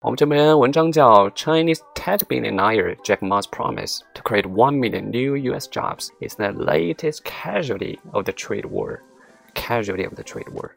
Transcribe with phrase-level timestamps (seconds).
[0.00, 5.66] 我们这篇文章叫 Chinese tech billionaire Jack Ma's promise to create one million new U.S.
[5.66, 9.00] jobs is the latest casualty of the trade war.
[9.54, 10.70] Casualty of the trade war.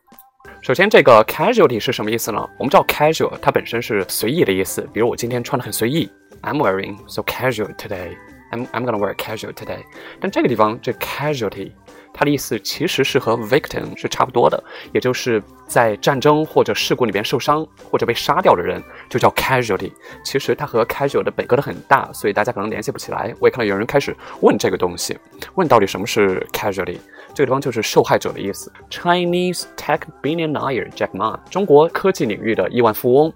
[0.64, 2.50] 首先，这个 casualty 是什么意思呢？
[2.58, 6.10] 我们知道 casual 它本身是随意的意思，比如我今天穿的很随意，
[6.42, 8.18] I'm wearing so casual today.
[8.52, 9.84] I'm I'm gonna wear casual today.
[10.20, 11.74] 但这个地方这 casualty
[12.14, 14.62] 它的意思其实是和 victim 是差不多的，
[14.94, 19.92] 也就是在战争或者事故里边受伤或者被杀掉的人，就叫 casualty。
[20.24, 23.34] 其实它和 casual 的本隔得很大，所以大家可能联系不起来。
[23.40, 25.18] 我也看到有人开始问这个东西，
[25.56, 26.98] 问到底什么是 casualty？
[27.34, 28.72] 这个地方就是受害者的意思。
[28.90, 33.34] Chinese tech billionaire Jack Ma，中国科技领域的亿万富翁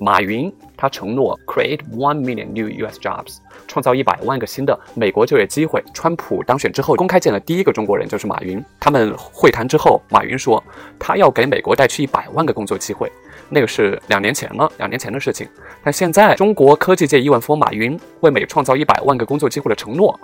[0.00, 2.98] 马云，他承诺 create one million new U.S.
[2.98, 3.38] jobs。
[3.68, 5.82] 创造一百万个新的美国就业机会。
[5.94, 8.62] 川普当选之后，公开见了第一个中国人就是马云。
[8.78, 10.62] 他们会谈之后，马云说
[10.98, 13.10] 他要给美国带去一百万个工作机会。
[13.48, 15.48] 那个是两年前了，两年前的事情。
[15.82, 20.18] 但现在，中国科技界亿万富翁马云为美创造一百万个工作机会的承诺，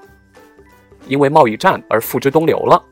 [1.06, 2.82] 因为贸易战而付之东流了。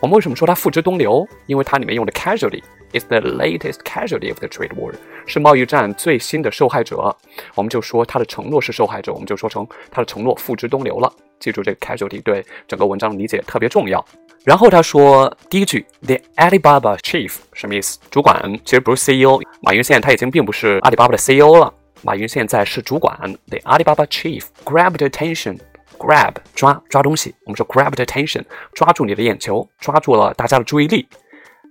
[0.00, 1.26] 我们为什么说他付之东流？
[1.46, 2.62] 因为它里面用的 casually。
[2.92, 4.92] Is the latest casualty of the trade war，
[5.26, 7.16] 是贸易战最新的受害者。
[7.54, 11.12] 我们就说他的承诺是受害者，我们就说成他的承诺付之东流了。
[11.38, 14.04] 记住这个 casualty 对整个文章的理解特别重要。
[14.44, 17.98] 然后他说第一句 the Alibaba chief 什么意思？
[18.10, 21.72] 主管其实不是 CEO，马云现在他已经并不是阿里巴巴的 CEO 了。
[22.02, 31.08] 马云现在是主管，the Alibaba chief grabbed attention，grab 抓抓东西，我们说 grabbed attention 抓住你的眼球，抓住了大家的注意力。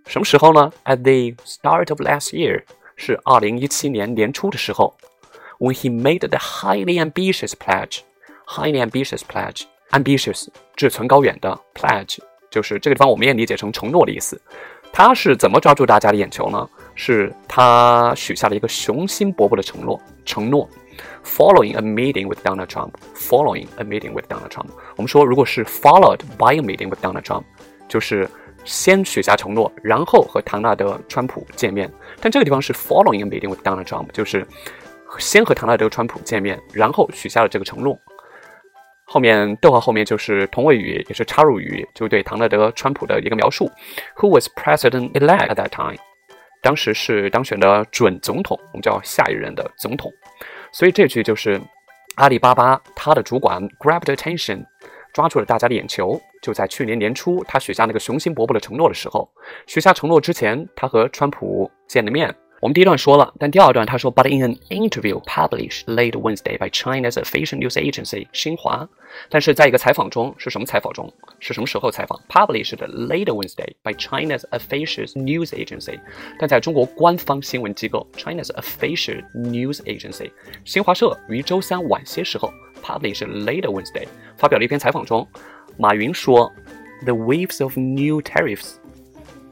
[0.08, 2.64] 什么时候呢？At the start of last year，
[2.96, 4.96] 是二零一七年年初的时候
[5.60, 12.20] ，when he made the highly ambitious pledge，highly ambitious pledge，ambitious 志存高远的 pledge，
[12.52, 14.40] 就是这个地方我们也理解成承诺的意思。
[14.94, 16.70] 他是怎么抓住大家的眼球呢？
[16.94, 20.70] 是他许下了一个雄心勃勃的承诺，承诺。
[21.26, 27.04] Following a meeting with Donald Trump，following a meeting with Donald Trump，我们说如果是 followed by a meeting with
[27.04, 27.44] Donald Trump，
[27.90, 28.30] 就是
[28.66, 31.90] 先许下承诺，然后和唐纳德·川普见面。
[32.20, 34.46] 但这个地方是 following a meeting with Donald Trump，就是
[35.20, 37.98] 先和唐纳德·川普见面，然后许下了这个承诺。
[39.06, 43.72] 后面逗号后面就是同位语，也是插入语，就对唐纳德·川普的一个描述。
[44.18, 45.98] Who was president-elect at that time？
[46.64, 50.12] 当时是当选的准总统，我们叫下一任的总统。
[50.72, 51.62] 所以这句就是
[52.16, 54.66] 阿里巴巴他的主管 grabbed attention。
[55.16, 56.22] 抓住了大家的眼球。
[56.42, 59.28] 就在去年年初，他许下那个雄心勃勃的承诺的时候，
[59.66, 62.36] 许下承诺之前，他和川普见了面。
[62.62, 68.88] 我们第一段说了，但第二段他说，But in an interview published late Wednesday by China's official news agency 新华，
[69.30, 71.12] 但是在一个采访中，是什么采访中？
[71.40, 76.00] 是什么时候采访？Published late Wednesday by China's official news agency，
[76.40, 80.32] 但在中国官方新闻机构 China's official news agency
[80.64, 82.52] 新华社于周三晚些时候。
[82.86, 84.08] Published later Wednesday，
[84.38, 85.28] 发表了一篇采访中，
[85.76, 86.52] 马云说
[87.04, 88.76] ：“The waves of new tariffs，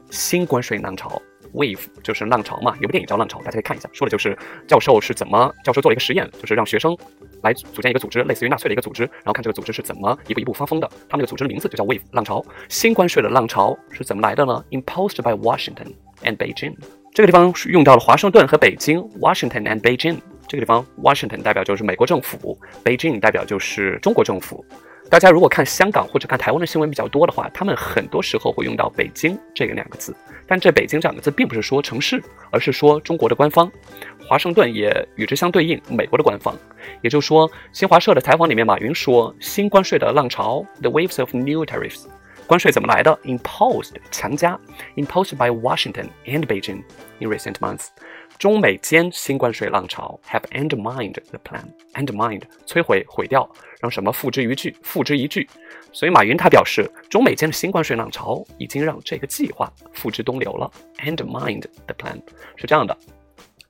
[0.08, 1.20] 新关税浪潮
[1.52, 6.96] ，wave 就是浪潮嘛，有部电影叫《浪潮》，大家可以看一下，说的就是教授是怎么，教授做了一个实验，就是让学生
[7.42, 10.88] 来组建一个组织，类似于纳粹的一个组织，然后看这个组织是怎么一步一步发疯的。
[11.08, 12.40] 他们那个组织的名字就叫 wave 浪潮。
[12.68, 16.76] 新关税的浪潮是怎么来的呢？Imposed by Washington and Beijing。
[17.12, 24.64] 这个地方用到了华盛顿和北京，Washington and Beijing。”这个地方，Washington 代表就是美国政府，Beijing 代表就是中国政府。
[25.10, 30.16] 大家如果看香港或者看台湾的新闻比较多的话，他们很多时候会用到“北京”这个两个字。
[30.46, 33.70] 但这“北京”这两个字并不是说城市，而是说中国的官方。
[34.26, 36.56] 华盛顿也与之相对应，美国的官方。
[37.02, 42.06] 也就是说，新华社的采访里面，马云说：“新关税的浪潮，the waves of new tariffs，
[42.46, 44.58] 关税怎么来的？imposed 强加
[44.96, 46.82] ，imposed by Washington and Beijing
[47.18, 47.88] in recent months。”
[48.38, 53.48] 中美间新关税浪潮 have undermined the plan，undermined 摧毁毁掉，
[53.80, 54.74] 让什么付之一炬？
[54.82, 55.48] 付之一炬。
[55.92, 60.70] 所以马云他表示，中美间的新关税浪潮已经让这个计划付之东流了。
[60.98, 62.20] undermined the plan
[62.56, 62.96] 是这样的。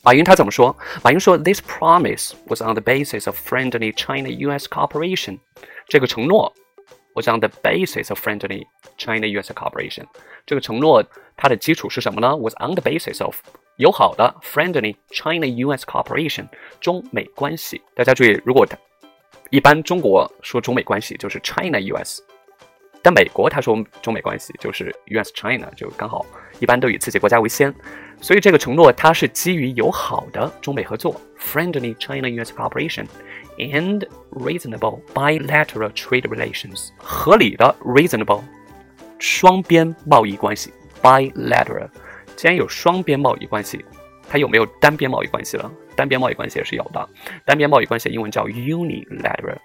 [0.03, 0.77] 马云他怎么说？
[1.03, 4.67] 马云说，This promise was on the basis of friendly China-U.S.
[4.69, 5.39] cooperation。
[5.89, 6.53] 这个承诺
[7.15, 8.67] was on the basis of friendly
[8.99, 9.53] China-U.S.
[9.53, 10.05] cooperation。
[10.47, 11.05] 这个承诺
[11.37, 13.37] 它的基础是什么呢？Was on the basis of
[13.77, 15.85] 友好的 friendly China-U.S.
[15.85, 16.47] cooperation
[16.81, 18.65] 中美关系，大家注意，如果
[19.51, 22.23] 一般中国说中美关系就是 China-U.S.，
[23.03, 26.25] 但美国他说中美关系就是 U.S.-China，就刚好
[26.61, 27.75] 一般都以自己国家为先，
[28.21, 32.53] 所以这个承诺它是基于友好的中美合作 friendly China-U.S.
[32.55, 33.07] cooperation
[33.59, 38.43] and reasonable bilateral trade relations 合理的 reasonable
[39.19, 40.73] 双边贸易关系
[41.03, 41.89] bilateral。
[42.37, 43.85] 既然有双边贸易关系，
[44.29, 45.71] 它有没有单边贸易关系了？
[45.97, 47.09] 单边贸易关系也是有的。
[47.45, 49.57] 单边贸易关系英文叫 unilateral，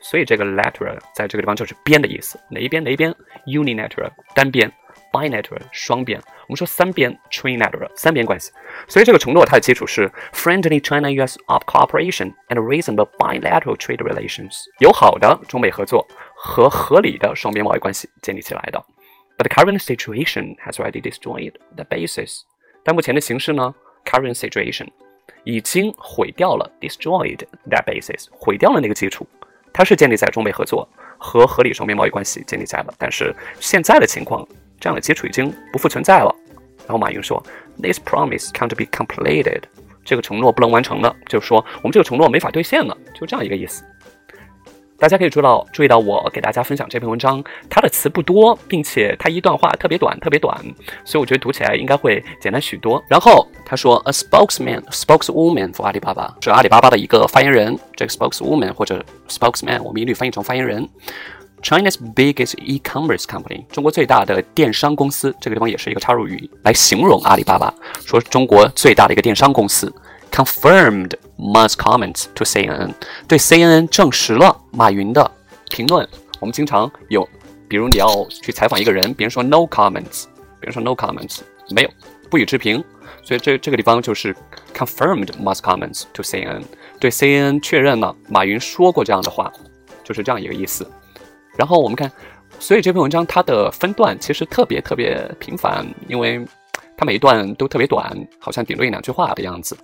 [0.00, 2.38] 所以这个 lateral 在这个地方就是边的意思。
[2.50, 2.84] 哪一边？
[2.84, 3.12] 哪一边
[3.46, 4.70] ？unilateral 单边
[5.12, 6.20] ，bilateral 双边。
[6.46, 8.52] 我们说三边 trilateral 三边关系。
[8.86, 11.38] 所以这个承诺它的基础是 friendly China-U.S.
[11.46, 18.84] of cooperation and reasonable bilateral trade relations，友好的中美合作和合理的双边贸易关系建立起来的。
[19.42, 22.42] The current situation has already destroyed the basis。
[22.84, 23.74] 但目前的形势呢
[24.04, 24.86] ？Current situation
[25.42, 29.26] 已经毁掉了，destroyed that basis，毁掉了那个基础。
[29.72, 34.46] 它是建立在中美合作和合理双边贸易关系建立在了，但是现在的情况，
[34.78, 36.32] 这样的基础已经不复存在了。
[36.86, 37.42] 然后马云说
[37.80, 39.62] ，This promise can't be completed，
[40.04, 43.82] 这个承诺不能完成了，就是说我们这个承诺没法兑现了，就这样一个意思。
[45.02, 50.56] 大家可以注意到，注意到我给大家分享这篇文章，它的词不多，并且它一段话特别短，特别短，
[51.04, 53.02] 所以我觉得读起来应该会简单许多。
[53.08, 60.88] 然后他说，a spokesman，spokeswoman for 阿里巴巴是阿里巴巴的一个发言人，这个 spokeswoman 或者 spokesman 我们一律翻译成发言人。
[61.64, 67.74] China's biggest e-commerce company，中国最大的电商公司，这个地方也是一个插入语来形容阿里巴巴，
[68.06, 69.92] 说中国最大的一个电商公司。
[70.32, 72.92] Confirmed Ma's comments to CNN，
[73.28, 75.30] 对 CNN 证实了马云的
[75.68, 76.08] 评论。
[76.40, 77.28] 我们经常有，
[77.68, 80.24] 比如你要去采访一个人，别人说 no comments，
[80.58, 81.40] 别人说 no comments，
[81.70, 81.90] 没有，
[82.30, 82.82] 不予置评。
[83.22, 84.34] 所以这这个地方就是
[84.74, 86.62] confirmed Ma's comments to CNN，
[86.98, 89.52] 对 CNN 确认了马云说过这样的话，
[90.02, 90.90] 就是这样一个意思。
[91.56, 92.10] 然后我们看，
[92.58, 96.44] 所以这篇文章它的分段其实特别特别频繁，因为
[96.96, 99.76] 它每一段都特别短，好像顶多一两句话的样子。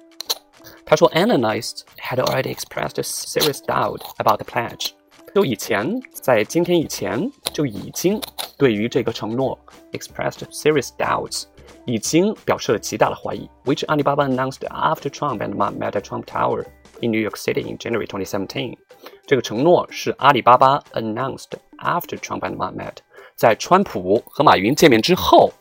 [0.88, 4.92] 他说，analysts had already expressed serious doubt about the pledge。
[5.33, 8.21] 就以前，在今天以前就已经
[8.57, 9.57] 对于这个承诺
[9.92, 11.45] expressed serious doubts，
[11.86, 13.50] 已经表示了极大的怀疑。
[13.65, 16.65] Which Alibaba announced after Trump and Ma met at Trump Tower
[17.01, 18.77] in New York City in January 2017。
[19.25, 21.50] 这个承诺是阿里巴巴 announced
[21.80, 22.98] after Trump and Ma met，
[23.36, 25.51] 在川普和马云见面之后，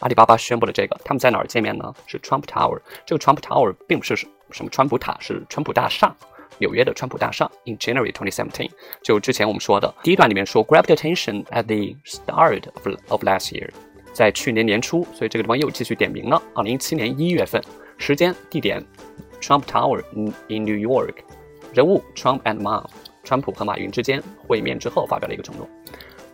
[0.00, 0.96] 阿里巴巴宣布了这个。
[1.04, 1.94] 他们在哪儿见面呢？
[2.06, 2.80] 是 Trump Tower。
[3.06, 6.14] 这个 Trump Tower 并不是什么川普塔是川普大厦，
[6.58, 7.50] 纽约的川普大厦。
[7.64, 8.70] In January 2017，
[9.02, 13.70] 就之前我们说的第一段里面说，grabbed attention at the start of of last year，
[14.12, 16.42] 在去年年初，所以这个地方又继续点名了。
[16.54, 17.62] 二零一七年一月份，
[17.96, 18.84] 时间、地点
[19.40, 21.14] ，Trump Tower in in New York，
[21.72, 22.84] 人物 Trump and Ma，
[23.22, 25.68] 川普和马云之间会面之后发表了一个承诺。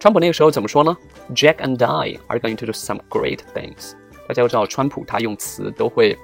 [0.00, 0.96] 川普那个时候怎么说呢
[1.34, 3.92] ？Jack and I are going to do some great things。
[4.26, 6.18] 大家都知道，川普他用词都会。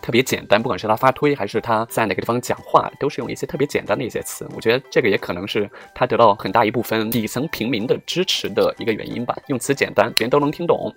[0.00, 4.48] 特别简单，不管是他发推还是他在哪个地方讲话，都是用一些特别简单的一些词。
[4.54, 9.36] 我觉得这个也可能是他得到很大一部分底层平民的支持的一个原因吧。
[9.48, 10.90] 用词简单，别人都能听懂。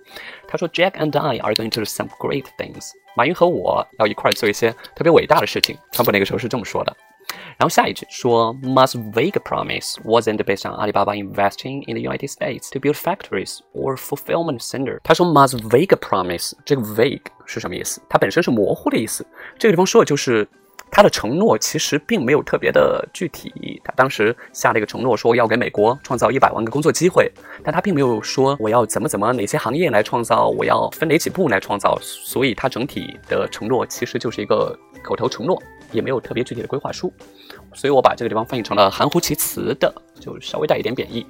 [0.48, 5.76] 他说：“Jack and I are going to do some great things。”马云和我要一块做一些特别伟大的事情。
[5.90, 6.96] 川普那个时候是这么说的。
[7.58, 13.96] 然后下一句说，Musk's vague promise wasn't based on Alibaba investing in the United States to build factories or
[13.96, 14.98] fulfillment center。
[15.02, 18.02] 他说，Musk's vague promise，这个 vague 是什么意思？
[18.08, 19.26] 它本身是模糊的意思。
[19.58, 20.46] 这个地方说的就是
[20.90, 23.80] 他的承诺其实并没有特别的具体。
[23.82, 27.32] 他当时下了一个承诺，说要给美国创造一百万个工作机会，
[27.64, 31.98] 但他并没有说我要怎么怎么哪些行业来创造，我要分哪几步来创造。
[32.00, 35.60] 所以，他整体的承诺其实就是一个口头承诺。
[35.92, 37.12] 也没有特别具体的规划书，
[37.72, 41.26] 所以我把这个地方翻译成了含糊其辞的，就稍微带一点贬义。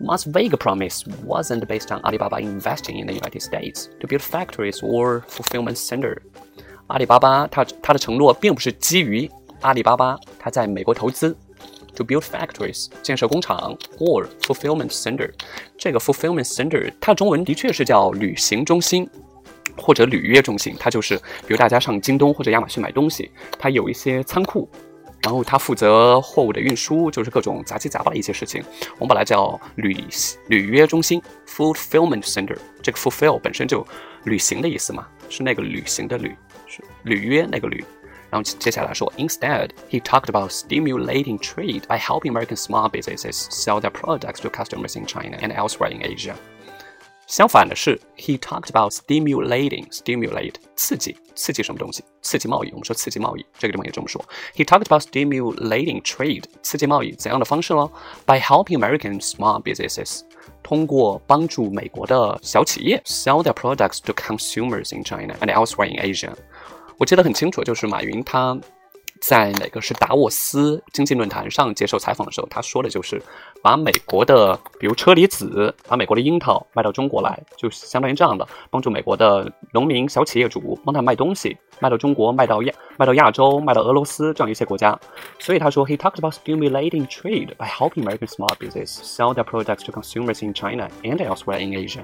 [0.00, 4.80] Musk's vague promise wasn't based on Alibaba investing in the United States to build factories
[4.80, 6.16] or fulfillment center。
[6.88, 11.36] 阿里巴巴它它的承诺并不是基于阿里巴巴它在美国投资
[11.94, 15.30] to build factories 建设工厂 or fulfillment center。
[15.78, 19.08] 这个 fulfillment center 它的中文的确是叫旅行中心。
[19.76, 24.68] 或者履约中心，它就是比如大家上京东或者亚马逊买东西，它有一些仓库，
[25.22, 28.62] 然后它负责货物的运输，就是各种杂七杂八的一些事情，
[28.98, 29.96] 我们把它叫履
[30.48, 32.56] 履约中心 （fulfillment center）。
[32.82, 33.86] 这个 fulfill 本身就
[34.24, 36.34] 旅行的意思嘛，是那个旅行的旅，
[36.66, 37.84] 是履约那个履。
[38.30, 44.98] 然后接下来说，Instead, he talked about stimulating trade by helping American small businesses sell their products to customers
[44.98, 46.34] in China and elsewhere in Asia.
[47.31, 52.01] 相反的是，he talked about stimulating stimulate 刺激刺激什么东西？
[52.21, 52.69] 刺激贸易。
[52.69, 54.23] 我们说刺激贸易，这个地方也这么说。
[54.55, 57.89] He talked about stimulating trade 刺激贸易怎样的方式呢？
[58.25, 60.21] By helping American small businesses
[60.63, 66.31] 通过帮助美国的小企业 sell their products to consumers in China and elsewhere in Asia。
[66.97, 68.57] 我记得很清楚，就是马云他
[69.22, 73.22] 在哪个是达沃斯经济论坛上接受采访的时候，他说的就是
[73.62, 84.98] 把美国的，比如车厘子，把美国的樱桃卖到中国来，就相当于这样的，帮助美国的农民、小企业主帮他卖东西，卖到中国，卖到亚，卖到亚洲，卖到俄罗斯这样一些国家。
[85.38, 90.52] 所以他说，He talked about stimulating trade by helping American small business sell their products to consumers in
[90.52, 92.00] China and elsewhere in Asia。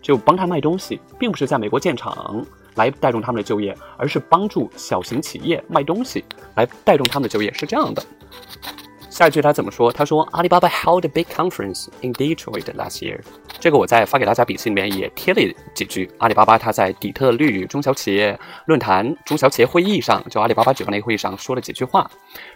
[0.00, 2.46] 就帮他卖东西，并不是在美国建厂
[2.78, 8.02] 来带动他们的就业，而是帮助小型企业卖东西来带动他们的就业，是这样的。
[9.18, 9.90] 下一句他怎么说？
[9.90, 13.18] 他说：“Alibaba held a big conference in Detroit last year。”
[13.58, 15.42] 这个我在发给大家笔记里面也贴了
[15.74, 16.08] 几句。
[16.18, 22.08] 阿里巴巴他在底特律中小企业论坛、中小企业会议上，就阿里巴巴举办的一个会议上说了几句话。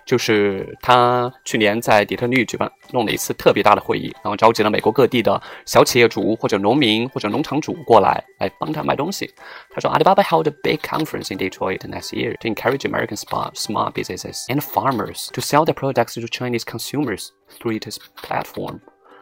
[0.07, 9.29] 就是他去年在底特律举办弄了一次特别大的会议，然后召集了美国各地的小企业主或者农民或者农场主过来，来帮他卖东西。
[9.69, 14.61] 他说：“Alibaba held a big conference in Detroit last year to encourage American small small businesses and
[14.61, 17.29] farmers to sell their products to China。” Chinese consumers
[17.59, 18.79] through its platform。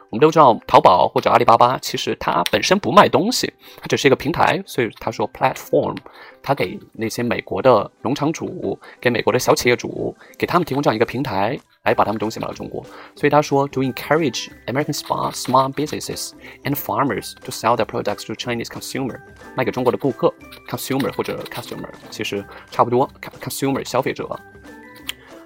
[0.09, 4.61] 我们都知道，淘宝或者阿里巴巴其实它本身不卖东西，它只是一个平台。
[4.65, 5.95] 所以他说 platform，
[6.43, 12.85] 它给那些美国的农场主、给美国的小企业主，给他们提供这样一个平台，来把他们东西卖到中国。
[13.15, 16.31] 所以他说，to encourage American small small businesses
[16.65, 19.17] and farmers to sell their products to Chinese consumer，
[19.55, 20.33] 卖给中国的顾客
[20.67, 23.09] ，consumer 或者 customer，其实差不多
[23.39, 24.27] ，consumer 消费者。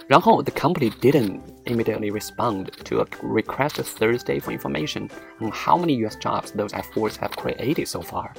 [0.06, 5.08] 然后 the company didn't immediately respond to a request Thursday for information
[5.40, 6.16] on how many U.S.
[6.16, 8.32] jobs those efforts have created so far.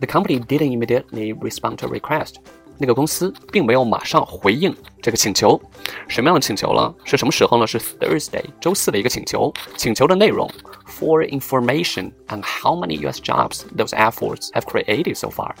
[0.00, 2.36] The company didn't immediately respond to a request.
[2.78, 5.60] 那个公司并没有马上回应这个请求。
[6.08, 6.92] 什么样的请求呢？
[7.04, 7.66] 是什么时候呢？
[7.66, 9.52] 是 Thursday 周四的一个请求。
[9.76, 10.50] 请求的内容
[10.86, 13.20] for information on how many U.S.
[13.20, 15.54] jobs those efforts have created so far.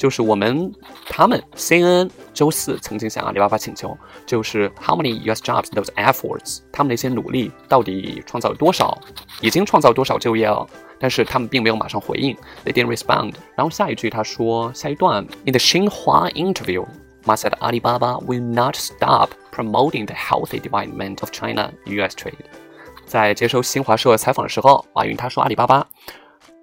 [0.00, 0.72] 就是我们
[1.04, 5.42] 他们 CNN 周四曾经向阿里巴巴请求，就是 How many U.S.
[5.42, 6.60] jobs those efforts？
[6.72, 8.98] 他们那些努力到底创造了多少？
[9.42, 10.66] 已经创造多少就业了？
[10.98, 13.34] 但是他们并没有马上回应，They didn't respond。
[13.54, 16.86] 然后下一句他说，下一段 In the Xinhua interview,
[17.26, 22.14] Ma said Alibaba will not stop promoting the healthy development of China-U.S.
[22.16, 22.32] trade。
[23.04, 25.86] 在接受新华社采访的时候，马云他说阿里巴巴。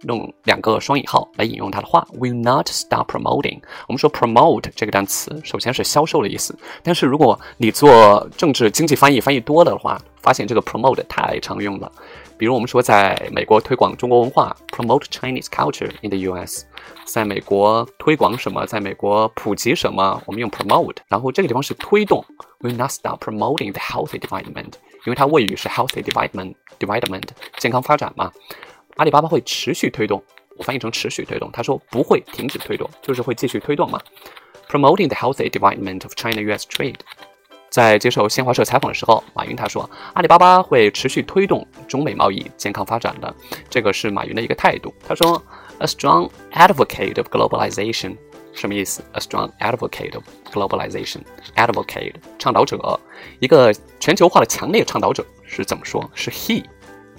[0.04, 3.60] 用两个双引号来引用他的话，will not stop promoting。
[3.88, 11.92] 我们说 promote 这个单词，首先是销售的意思，但是如果你做政治经济翻译翻译多了的话，发现这个 promote 太常用了。
[12.38, 16.66] 比如我们说在美国推广中国文化，promote Chinese culture in the U.S.，
[17.06, 20.98] 在美国推广什么，在美国普及什么，我们用 promote。
[21.08, 22.24] 然后这个地方是推动
[22.60, 24.74] ，will not stop promoting the healthy development，
[25.06, 27.24] 因为它谓语是 healthy development，development
[27.58, 28.32] 健康发展嘛。
[28.98, 30.24] 阿里巴巴会持续推动，
[30.58, 31.50] 我翻译成持续推动。
[31.52, 34.00] 他说不会停止推动，就是会继续推动嘛。
[34.70, 36.68] Promoting the healthy development of China-U.S.
[36.68, 36.96] trade。
[37.70, 43.34] 在接受新华社采访的时候，马云他说，阿里巴巴会持续推动中美贸易健康发展的，
[43.70, 44.94] 这个是马云的一个态度。
[45.08, 45.42] 他说
[45.80, 48.18] ，A strong advocate of globalization，
[48.54, 53.00] 什么意思？A strong advocate of globalization，advocate 倡导者，
[53.40, 56.10] 一个全球化的强烈倡导者是怎么说？
[56.16, 56.64] 是 he。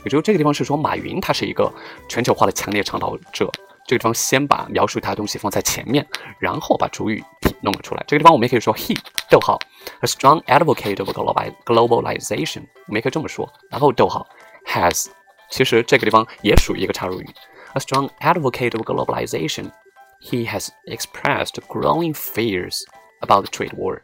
[0.08, 1.70] 也就这个地方是说，马云他是一个
[2.08, 3.50] 全球化的强烈倡导者。
[3.86, 6.06] 这个地方先把描述他的东西放在前面，
[6.38, 7.22] 然后把主语
[7.60, 8.02] 弄了出来。
[8.06, 8.98] 这个地方我们也可以说 he，
[9.30, 9.58] 逗号
[10.00, 13.50] ，a strong advocate of globalization，我们也可以这么说。
[13.70, 14.26] 然后逗号
[14.66, 15.06] ，has，
[15.50, 17.26] 其实这个地方也属于一个插入语。
[17.74, 22.82] A strong advocate of globalization，he has expressed growing fears
[23.20, 24.00] about the trade war。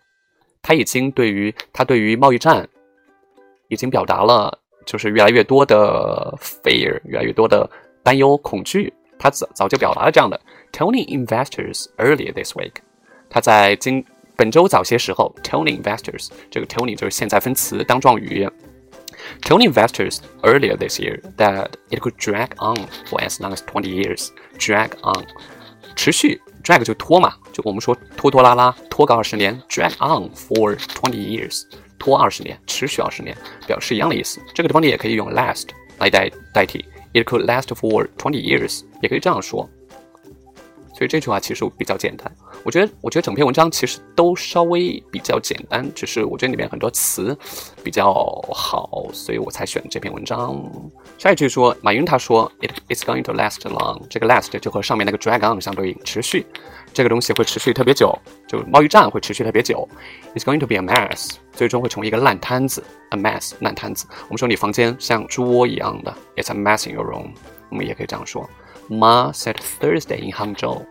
[0.63, 2.69] 他已经对于他对于贸易战
[3.69, 4.61] 已经表达了。
[4.86, 7.70] 就是越来越多的 fear，越来越多的
[8.04, 10.40] 担忧、恐惧，他早早就表达了这样的。
[10.72, 12.74] Telling investors earlier this week，
[13.30, 18.50] 他在今本周早些时候，telling investors，这个 telling 就是现在分词当状语。
[19.42, 24.30] Telling investors earlier this year that it could drag on for as long as twenty years.
[24.58, 25.26] Drag on，
[25.96, 31.64] 持续，drag 就拖嘛，就我们说拖拖拉拉，拖个二十年，drag on for twenty years。
[32.05, 33.35] 拖二十年，持续二十年，
[33.67, 34.39] 表示一样的意思。
[34.55, 35.69] 这个地方你也可以用 last
[35.99, 36.85] 来代代替
[37.15, 39.67] ，it could last for twenty years，也可以这样说。
[40.95, 42.31] 所以这句话其实比较简单。
[42.65, 47.37] 我觉得，我觉得整篇文章其实都稍微比较简单，只是我觉得里面很多词
[47.83, 48.13] 比较
[48.53, 50.65] 好，所以我才选这篇文章。
[51.19, 54.01] 下一句说，马云他说，it is going to last long。
[54.09, 56.47] 这个 last 就和上面那个 drag on 相对应，持续。
[56.95, 58.17] 这个东西会持续特别久，
[58.49, 59.87] 就贸易战会持续特别久。
[60.35, 64.07] It's going to be a mess，最终会成为一个烂摊子，a mess，烂摊子。
[64.23, 67.33] 我们说你房间像猪窝一样的，It's a mess in your room。
[67.69, 68.49] 我们也可以这样说。
[68.89, 70.83] Ma said Thursday in Hangzhou。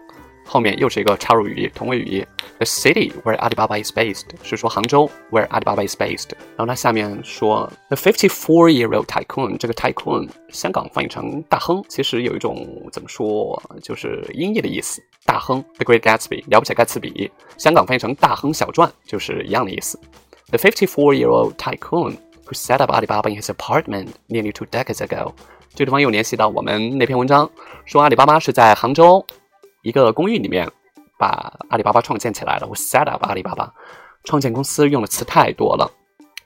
[0.45, 2.25] 后面又是一个插入语同位语。
[2.57, 6.29] The city where Alibaba is based 是说杭州 where Alibaba is based。
[6.55, 15.01] 然后它下面说 The fifty-four-year-old tycoon，这个 tycoon 香港翻译成大亨，其实有一种怎么说，就是音译的意思。
[15.25, 20.00] 大亨 The Great Gatsby 了不起盖茨比，香港翻译成大亨小传就是一样的意思。
[20.50, 25.33] The fifty-four-year-old tycoon who set up Alibaba in his apartment nearly two decades ago。
[25.73, 27.50] 这个地方又联系到我们那篇文章，
[27.85, 29.25] 说阿里巴巴是在杭州
[29.83, 30.67] 一个公寓里面。
[31.15, 33.71] 把阿里巴巴创建起来了，我 set up 阿里巴巴，
[34.25, 35.89] 创建公司用的词太多了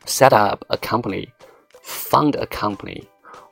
[0.06, 3.04] ，set up a company，found a company，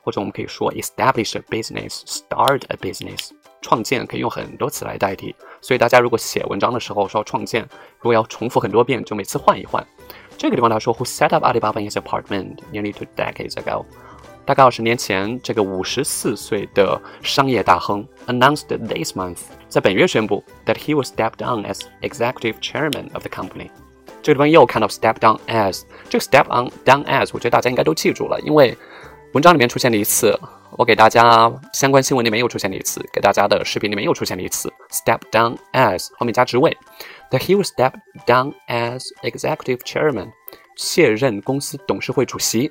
[0.02, 7.62] 或者我们可以说 establish a business，start a business，创建可以用很多词来代替，所以大家如果写文章的时候说创建，
[7.96, 9.84] 如果要重复很多遍，就每次换一换。
[10.38, 13.84] 这个地方他说，Who set up Alibaba in his apartment nearly two decades ago？
[14.46, 23.68] 大概二十年前，这个五十四岁的商业大亨 announced this month，在本月宣布 that he will step down as executive chairman of the company。
[24.22, 28.78] 这个地方又看到 step down as，这个 step on down as，我觉得大家应该都记住了，因为
[29.32, 30.38] 文章里面出现了一次，
[30.78, 36.70] 我给大家相关新闻里面又出现了一次，给大家的视频里面又出现了一次 step down as，后面加职位
[37.32, 40.30] ，that he will step down as executive chairman，
[40.76, 42.70] 卸任公司董事会主席。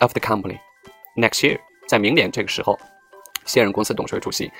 [0.00, 0.58] Of the company
[1.16, 2.78] next year，在明年这个时候，
[3.44, 4.50] 现任公司董事会主席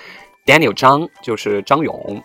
[0.45, 2.23] Daniel 张就是张勇，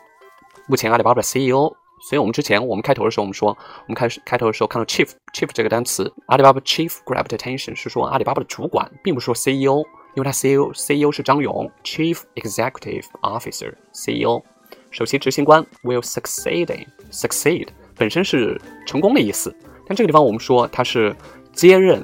[0.68, 1.76] 目前阿里巴巴 CEO。
[2.04, 9.84] 所以我们之前我们开头的时候，我们说我们开始开头的时候看到 chief chief 这个单词，阿里巴巴 chief grabbed attention 是说阿里巴巴的主管，并不是说 CEO，
[10.16, 14.42] 因为他 CEO CEO 是张勇，chief executive officer CEO，
[14.90, 21.16] 首席执行官 will succeed in succeed 本身是成功的意思，但这个地方我们说他是
[21.54, 22.04] 接任。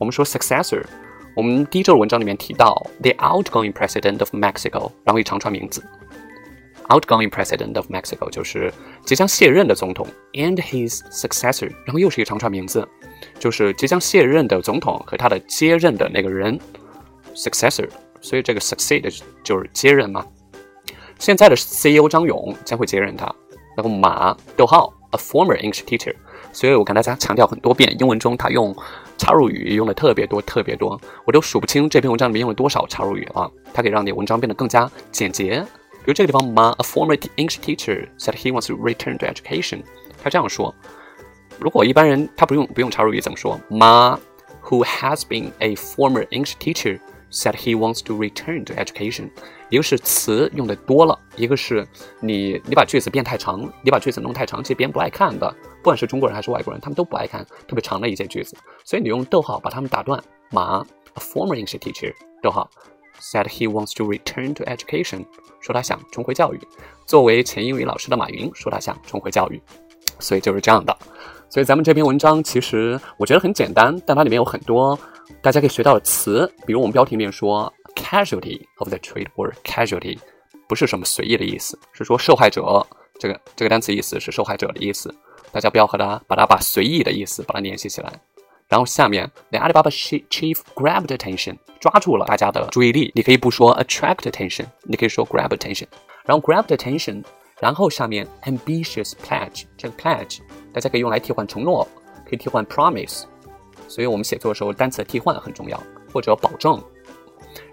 [0.00, 0.82] 我们说 successor，
[1.36, 5.84] 我们第一周的文章里面提到 the outgoing president of Mexico，然后一长串名字
[6.88, 8.72] ，outgoing president of Mexico 就是
[9.04, 12.88] 即将卸任的总统，and his successor，然后又是一长串名字，
[13.38, 16.58] 就是即将卸任的总统和他的接任的那个人
[17.34, 17.86] ，successor，
[18.22, 20.24] 所以这个 succeed 就是接任嘛。
[21.18, 23.26] 现在的 CEO 张勇将会接任他，
[23.76, 26.14] 然后马逗号 a former English teacher，
[26.54, 28.74] 所以我跟大家强调很多遍，英文中他用。
[29.20, 33.52] 插入语用的特别多，特别多，我都数不清这篇文章里面用了多少插入语了。
[33.74, 35.60] 它可以让你文章变得更加简洁。
[35.92, 39.82] 比如这个地方，Ma, a former English teacher, said he wants to return to education。
[40.22, 40.74] 他这样说。
[41.58, 44.18] 如果一般人他不用不用插入语怎么说？Ma,
[44.62, 46.98] who has been a former English teacher,
[47.30, 49.28] said he wants to return to education。
[49.68, 51.86] 一个是词用的多了，一个是
[52.20, 55.54] 你你把句子变太长，你把句子弄太长，其实别人不爱看的。
[55.82, 58.56] 不管是中国人还是外国人，他们都不爱看特别长的一些句子。
[58.84, 60.22] 所以你用逗号把他们打断。
[60.50, 62.12] 马，a former English teacher，
[62.42, 62.68] 逗号
[63.20, 65.24] ，said he wants to return to education，
[65.60, 66.60] 说他想重回教育。
[67.06, 69.60] 作为前英语老师的马云说他想重回教育。
[70.18, 70.96] 所以就是这样的。
[71.48, 74.98] 所以咱们这篇文章其实我觉得很简单，但它里面有很多
[75.40, 77.72] 大家可以学到的词，比如我们标题里面说。
[77.96, 79.52] Casualty of the trade war.
[79.64, 80.16] Casualty
[80.68, 82.86] 不是什么随意的意思，是说受害者。
[83.18, 85.12] 这个这个单词意思是受害者的意思。
[85.52, 88.12] 大家不要和它把它把随意的意思把它联系起来。
[88.68, 89.90] 然后下面，the Alibaba
[90.28, 93.10] chief grabbed attention，抓住了大家的注意力。
[93.16, 95.86] 你可以不说 attract attention，你可以说 grab attention。
[96.24, 97.24] 然后 grabbed attention，
[97.58, 100.38] 然后下面 ambitious pledge，这个 pledge
[100.72, 101.86] 大家可以用来替换承诺，
[102.24, 103.24] 可以替换 promise。
[103.88, 105.82] 所以我们写作的时候单词的替换很重要，
[106.12, 106.80] 或者保证。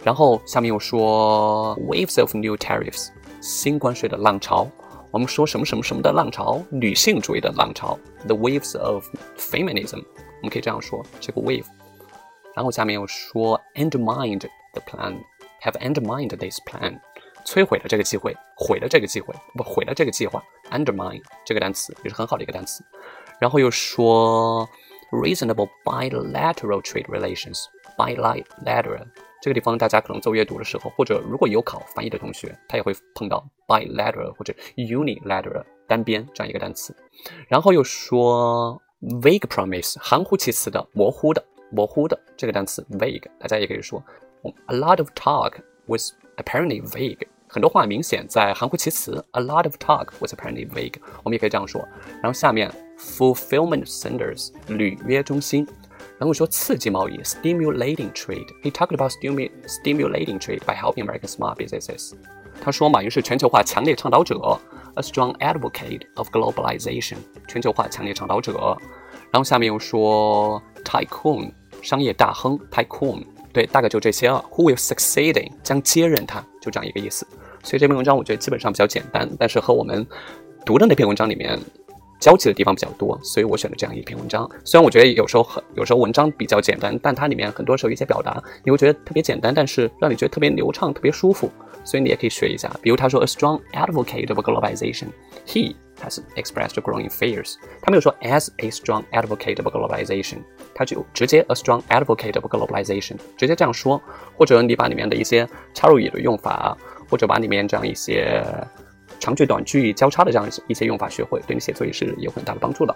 [0.03, 3.09] 然后下面又说 waves of new tariffs，
[3.39, 4.67] 新关税的浪潮。
[5.16, 11.66] 我们说什么什么什么的浪潮，女性主义的浪潮，the waves of feminism，我们可以这样说这个 wave。
[12.54, 16.98] 然后下面又说 undermined the plan，have undermined this plan，
[17.44, 20.42] 摧毁了这个机会，毁了这个机会，不毁了这个计划。
[20.70, 22.84] undermine 这个单词也是很好的一个单词。
[23.38, 24.68] 然后又说
[25.10, 29.06] reasonable bilateral trade relations，bilateral。
[29.41, 36.95] 这个地方大家可能做阅读的时候，或者如果有考翻译的同学，他也会碰到 bilateral 或者 unilateral 单边这样一个单词。
[37.47, 44.03] 然后又说 vague promise 含糊其辞的、模糊的、模糊的这个单词 vague，大家也可以说
[44.67, 45.53] a lot of talk
[45.85, 49.23] was apparently vague，很多话明显在含糊其辞。
[49.31, 51.79] a lot of talk was apparently vague，我们也可以这样说。
[52.21, 55.67] 然后下面 fulfillment centers 履约中心。
[56.19, 58.47] 然后说刺激贸易，stimulating trade。
[58.63, 62.13] He talked about stimulating trade by helping American small businesses。
[62.59, 64.35] 他说马云是全球化强烈倡导者
[64.95, 67.17] ，a strong advocate of globalization。
[67.47, 68.75] 全球化强烈倡导者。
[69.31, 71.51] 然后下面又说 tycoon，
[71.81, 73.23] 商业大亨，tycoon。
[73.53, 74.43] 对，大概就这些了。
[74.53, 77.27] Who will succeeding，将接任他，就这样一个意思。
[77.63, 80.05] 所以这篇文章我觉得基本上比较简单，但是和我们
[80.65, 81.59] 读的那篇文章里面
[82.19, 84.49] 交集的地方比较多，所以我选了这样一篇文章。
[84.63, 91.49] 虽然我觉得有时候很有时候文章比较简单，但它里面很多时候一些表达你会觉得特别简单，但是让你觉得特别流畅、特别舒服，
[91.83, 92.71] 所以你也可以学一下。
[92.81, 95.75] 比如他说，a strong advocate of globalization，he。
[95.99, 97.55] has expressed growing fears。
[97.81, 100.37] 他没有说 as a strong advocate of globalization，
[100.75, 103.99] 他就直接 a strong advocate of globalization，直接这样说，
[104.37, 106.77] 或者你把里面的一些插入语的用法，
[107.09, 108.43] 或者把里面这样一些
[109.19, 112.95] 长句短句交叉的这样一些一些用法学会，对你写作也是有很大的帮助的。